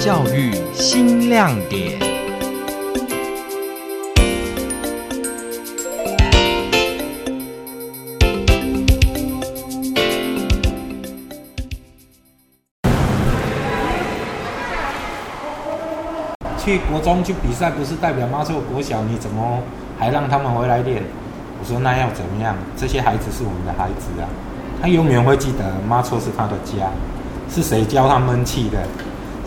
[0.00, 1.98] 教育新亮点。
[16.58, 19.62] 去国中去比赛，不是代表妈错国小，你怎么
[19.98, 21.02] 还让他们回来练？
[21.60, 22.56] 我说那要怎么样？
[22.76, 24.28] 这些孩子是我们的孩子啊，
[24.84, 26.92] 他永远会记得妈错是他的家，
[27.48, 28.86] 是谁教他闷气的，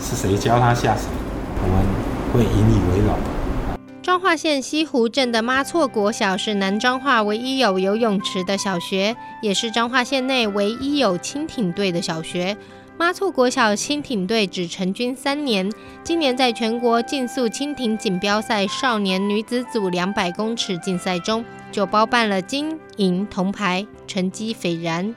[0.00, 1.04] 是谁教他下水，
[1.62, 1.86] 我们
[2.32, 3.16] 会引以为荣。
[4.02, 12.56] 彰化县西湖镇的妈错国小是南彰化唯一有游泳池的小学，也是彰化县内唯一有轻艇队的小学。
[12.96, 15.70] 妈错国小轻艇队只成军三年，
[16.02, 25.14] 今年在全国竞速轻艇锦标赛少年女子组两百公尺竞赛中，就包办了金银铜牌，成绩斐然。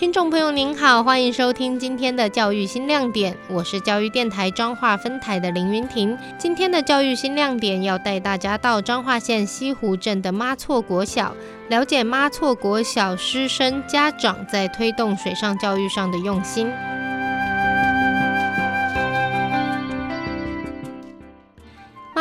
[0.00, 6.16] 听众朋友您好，欢迎收听今天的教育新亮点，我是教育电台彰化分台的林云婷。
[6.38, 11.36] 今天的教育新亮点要带大家到彰化县西湖镇的妈错国小，
[11.68, 16.72] 了解妈错国小师生家长在推动水上教育上的用心。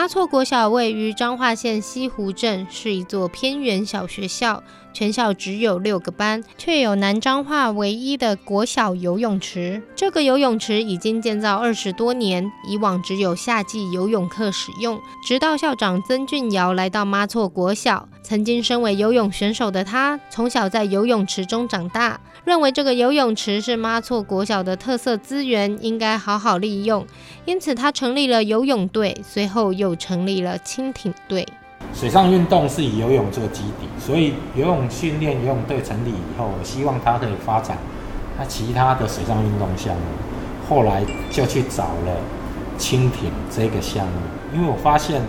[0.10, 4.64] 措国小位于彰化县西湖镇，是一座偏远小学校。
[4.92, 9.84] 全校只有六个班，却有南彰化唯一的国小游泳池。
[9.96, 15.00] 这个游泳池已经建造二十多年，以往只有夏季游泳课使用。
[15.28, 27.04] 直到校长曾俊尧来到妈措国小，曾经身为游泳选手的他，从小在游泳池中长大，认为这个游泳池是妈错国小的特色资源，应该好好利用。
[27.46, 31.44] 因此，他成立了游泳队，随后又成立了轻艇队。
[31.92, 37.80] 水上运动是以游泳做基底，所以游泳训练游泳队成立以后，我希望它可以发展
[38.38, 40.02] 它其他的水上运动项目。
[40.70, 42.16] 后来就去找了
[42.78, 44.14] 轻艇这个项目，
[44.54, 45.20] 因为我发现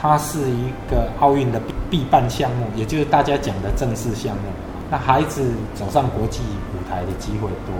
[0.00, 1.60] 它是一个奥运的
[1.90, 4.42] 必办项目，也就是大家讲的正式项目。
[4.90, 6.40] 那孩子走上国际
[6.72, 7.74] 舞台的机会多。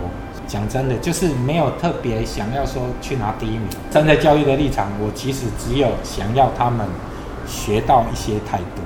[0.47, 3.67] 讲真的，就是没有特别想要说去拿第一名。
[3.89, 6.85] 站在教育的立场，我其实只有想要他们。
[7.47, 8.83] 学到一些态度。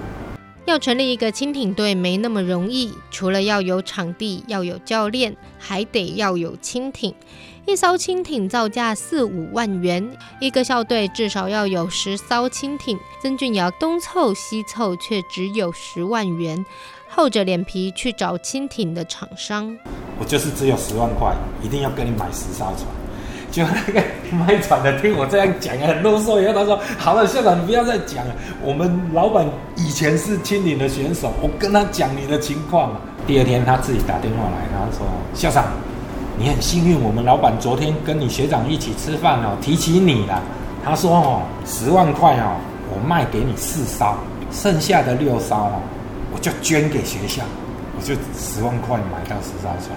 [0.66, 7.14] 要成立一个轻艇队没那么容易，除了要有场地、要有教练，还得要有轻艇。
[7.66, 12.98] 一艘轻艇造价四五万元，一个校队至少要有十艘轻艇。
[13.22, 16.66] 曾俊尧东凑西凑，却只有十万元，
[17.10, 19.78] 厚着脸皮去找轻艇的厂商。
[20.20, 23.03] 我就是只有十万块，一定要跟你买十艘船。
[23.54, 26.42] 就那个卖船的听我这样讲很啰嗦。
[26.42, 28.34] 以后他说：“好了，校长，你不要再讲了。
[28.64, 32.94] 我们老板以前是青岭的选手，我跟他讲你的情况。
[33.28, 35.06] 第二天他自己打电话来，他说：
[35.36, 35.66] 校长，
[36.36, 40.42] 你很幸运，我们老板昨天跟你学长一起吃饭哦，提起你了。
[40.84, 42.58] 他说：哦，十万块哦，
[42.90, 44.16] 我卖给你四艘，
[44.52, 45.80] 剩下的六艘哦，
[46.34, 47.44] 我就捐给学校，
[47.96, 49.96] 我就十万块买到十艘船。”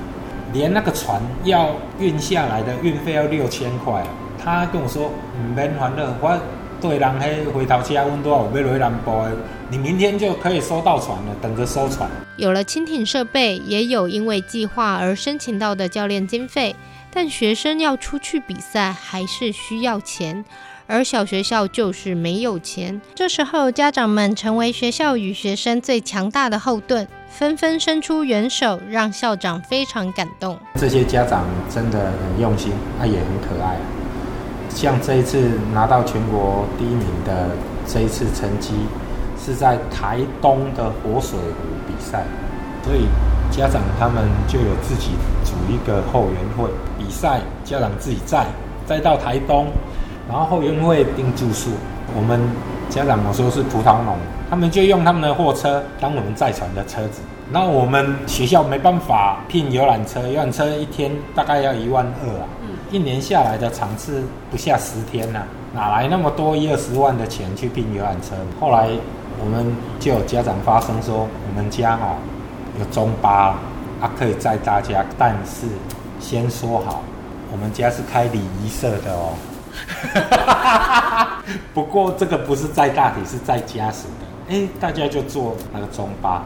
[0.57, 4.03] 连那个船要运下来的运费要六千块，
[4.43, 6.41] 他跟我说唔免烦恼，我
[6.81, 9.37] 对人嘿回头车温多少，我要落南部的，
[9.71, 12.09] 你明天就可以收到船了，等着收船。
[12.39, 16.75] 有了轻艇设备，也有因为计划而申请到的教练经费，
[17.13, 20.43] 但学生要出去比赛还是需要钱。
[20.89, 30.57] 而小学校就是没有钱，这时候家长们成为学校与学生最强大的后盾，纷纷伸出援手，让校长非常感动。
[30.77, 32.71] 这些家长真的很用心，
[33.01, 33.77] 他也很可爱。
[34.71, 37.51] 像这一次拿到全国第一名的
[37.85, 38.73] 这一次成绩，
[39.45, 42.25] 是在台东的活水湖比赛，
[42.85, 43.07] 所以
[43.51, 45.11] 家长他们就有自己
[45.45, 48.47] 组一个后援会，比赛家长自己在，
[48.87, 49.67] 再到台东。
[50.29, 51.71] 然后后援会订住宿，
[52.17, 52.41] 我们
[52.89, 54.17] 家长我说是葡萄农，
[54.51, 57.21] 他们就用他们的货车当我们载船的车子。
[57.51, 62.49] 那我们学校没办法聘游览车，游览车一天大概要一万二啊，
[62.91, 65.43] 一年下来的场次不下十天呐，
[65.73, 68.35] 哪来那么多一二十万的钱去聘游览车？
[68.59, 68.89] 后来
[69.41, 69.65] 我们
[70.01, 72.17] 就有家长发声说，我们家哦
[72.81, 73.55] 有中巴
[74.01, 75.69] 啊可以载大家，但是
[76.19, 77.01] 先说好，
[77.53, 79.35] 我们家是开礼仪社的哦。
[81.73, 84.27] 不过这个不是在大体，是在家时的。
[84.49, 86.45] 哎，大家就做那个中巴，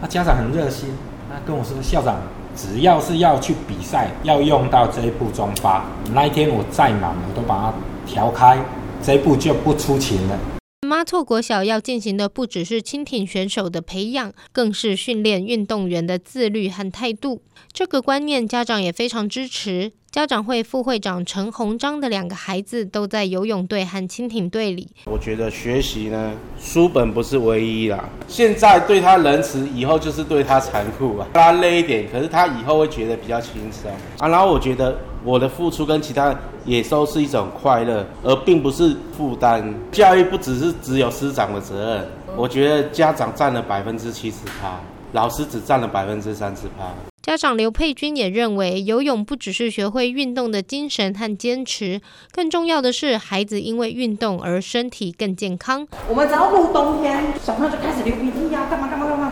[0.00, 0.90] 那家长很热心，
[1.28, 2.16] 他跟我说：“校长，
[2.54, 7.74] 只要是要去比赛，要用到这一部中巴，那一天我再忙，我都把它
[8.06, 8.58] 调开，
[9.02, 10.38] 这一部就不出勤了。”
[10.86, 17.42] 妈错国小要进行的不只是蜻蜓选手的培养，更是训练运动员的自律和态度。
[17.72, 19.92] 这个观念，家长也非常支持。
[20.10, 24.88] 家长会副会长陈鸿章的两个孩子都在游泳队和轻艇队里。
[25.04, 28.08] 我觉得学习呢，书本不是唯一啦。
[28.26, 31.26] 现在对他仁慈，以后就是对他残酷啊。
[31.34, 34.26] 他累一点，可是他以后会觉得比较轻松啊。
[34.26, 36.34] 然后我觉得我的付出跟其他
[36.64, 39.74] 也都是一种快乐，而并不是负担。
[39.92, 44.80] 教育不只是只有师长的责任，我觉得家长占了百分之七十趴，
[45.12, 46.86] 老师只占了百分之三十趴。
[47.28, 52.00] 家长刘佩君也认为，游泳不只是学会运动的精神和坚持，
[52.32, 55.86] 更重要的是孩子因为运动而身体更健康。
[56.08, 59.30] 我们只要入冬天，小朋友就开始流鼻涕呀，干嘛干嘛干嘛。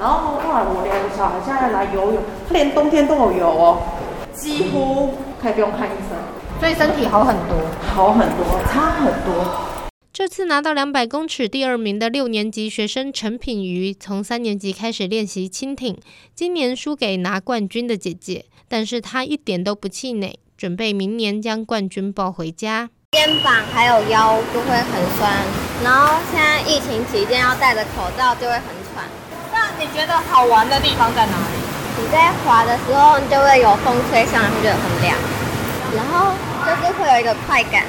[0.00, 3.82] 然后后来我两个小孩现在来游泳，他连冬天都有游哦，
[4.32, 5.12] 几乎
[5.42, 6.16] 可以不用看医生，
[6.58, 7.58] 所以身体好很多，
[7.94, 9.75] 好很多，差很多。
[10.16, 15.94] 这次拿到两百公尺第二名的六年级学生陈品瑜，从三年级开始练习轻艇，
[16.34, 22.88] 今年输给拿冠军的姐姐，但是她一点都不气馁，准备明年将冠军抱回家。
[23.12, 25.30] 肩膀还有腰就会很酸，
[25.84, 29.04] 然后现在疫情期间要戴着口罩就会很喘。
[29.52, 32.00] 那你觉得好玩的地方在哪里？
[32.00, 35.14] 你在滑的时候就会有风吹上来，会觉得很凉，
[35.94, 36.32] 然后
[36.64, 37.84] 就是会有一个快感。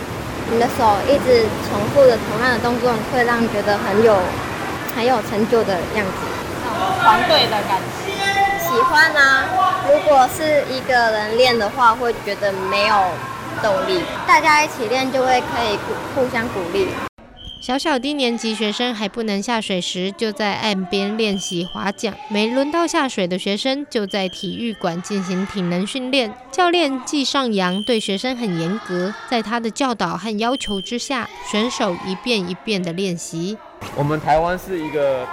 [0.49, 4.17] 你的手一直重复的同样的动作，会让你觉得很有
[4.95, 6.11] 很有成就的样子，
[7.03, 8.13] 团队的感觉。
[8.59, 9.45] 喜欢啊！
[9.89, 12.95] 如果是一个人练的话，会觉得没有
[13.61, 14.03] 动力。
[14.25, 15.77] 大家一起练就会可以
[16.15, 16.89] 互相鼓励。
[17.59, 26.33] 小小低年级学生还不能下水时，就在岸边练习划桨；没轮到下水的学生，就在体育馆进行体能训练。
[26.51, 33.57] 教练季尚阳对学生很严格，在他的教导和要求之下，选手一遍一遍的练习。
[33.95, 35.25] 我们台湾是一个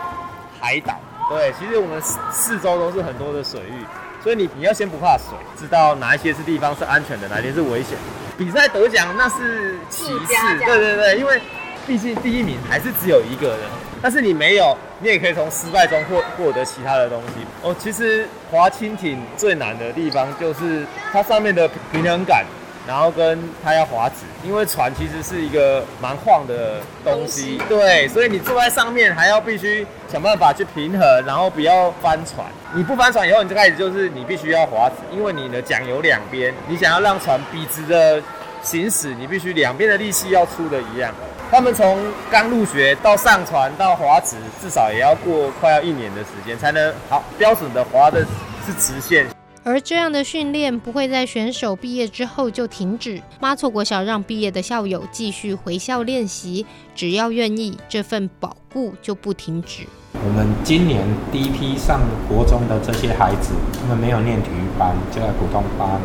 [0.59, 0.99] 海岛，
[1.29, 3.85] 对，其实我们四四周都是很多的水域，
[4.23, 7.99] 所以你你要先不怕水，知道哪一些是地方是安全的，哪些是危险。
[8.37, 10.35] 比赛得奖那是其次，
[10.65, 11.41] 对对对，因为。
[11.87, 13.61] 毕竟第一名还是只有一个人，
[14.01, 17.45] 但是你没有，你也可以从失败中获获得其他的东西。
[17.63, 22.45] 哦，其实划轻艇最难的地方就是它上面的平衡感，
[22.87, 32.47] 然后跟它要划直，因为船其实是一个蛮晃的东西，对，所以你坐在上面还要必须想办法去平衡，然后不要翻船。
[32.75, 38.23] 你不翻船以后，你就开始就是你必须要划直，因为你的桨有两边，你想要让船笔直的
[38.63, 41.15] 行驶，你必须两边的力气要出的一样。
[41.51, 41.99] 他们从
[42.31, 48.27] 刚入学到上船到滑直，至少也要过快要一年的时间，才能好标准的滑的
[48.67, 49.27] 是直线。
[49.63, 53.23] 而这样的训练不会在选手毕业之后就停止。
[53.41, 59.85] 妈错国小让毕业的校友继续回校练习，只要愿意，这份保护就不停止。
[60.13, 61.01] 我们今年
[61.33, 66.01] 第一批上国中的这些孩子，他们没有念体育班，就在普通班。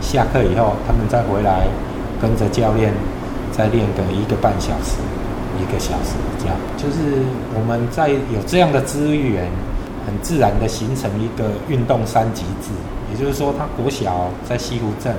[0.00, 1.68] 下课以后，他们再回来
[2.20, 2.92] 跟着教练。
[3.52, 4.98] 再练个一个半小时，
[5.58, 7.22] 一个小时这样，就是
[7.54, 9.50] 我们在有这样的资源，
[10.06, 12.70] 很自然的形成一个运动三级制。
[13.10, 15.14] 也就是说，他国小在西湖镇，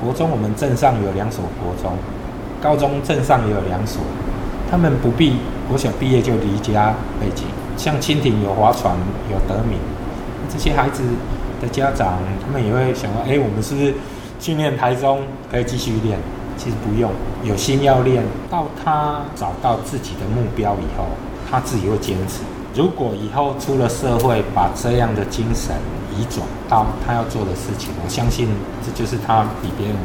[0.00, 1.96] 国中我们镇上有两所国中，
[2.60, 4.02] 高中镇上也有两所，
[4.70, 5.38] 他们不必
[5.68, 7.46] 国小毕业就离家背井。
[7.76, 8.94] 像蜻蜓有划船，
[9.30, 9.78] 有得名，
[10.48, 11.02] 这些孩子
[11.60, 13.94] 的家长他们也会想到，哎，我们是不是
[14.38, 16.18] 训练台中可以继续练？
[16.56, 17.10] 其实不用，
[17.44, 21.06] 有心要练到他找到自己的目标以后，
[21.50, 22.40] 他自己会坚持。
[22.74, 25.74] 如果以后出了社会，把这样的精神
[26.14, 28.48] 移转到他要做的事情，我相信
[28.84, 29.96] 这就是他比别人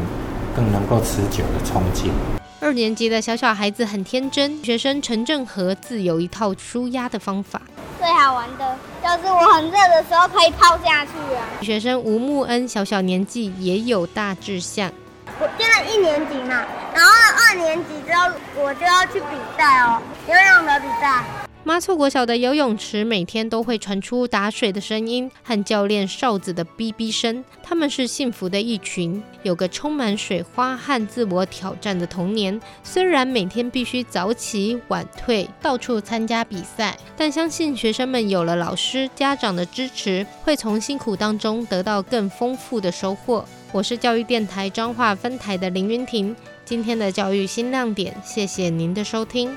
[0.56, 2.12] 更能够持久的冲劲。
[2.60, 7.62] 二年级的小小孩子很天真，学生陈正和自有一套舒压的方法。
[8.00, 11.44] 最好玩的就是我很热的时候可以泡下去啊。
[11.62, 14.92] 学生吴木恩小小年纪也有大志向。
[15.40, 17.12] 我现在一年级嘛，然后
[17.50, 21.24] 二年级之后我就要去比赛哦，游泳的比赛。
[21.64, 27.46] 妈错国小的游泳池每天都会传出打水的声音和教练哨子的哔哔声。
[27.62, 32.60] 他们是幸福的一群，有个充满水花和自我挑战的童年。
[32.84, 43.46] 虽然每天必须早起晚退，到处参加比赛，但相信学生们有了老师、家长的支持，会从辛苦当中得到更丰富的收获。
[43.74, 46.36] 我是教育电台彰化分台的林云婷，
[46.66, 49.56] 今天的教育新亮点，谢谢您的收听。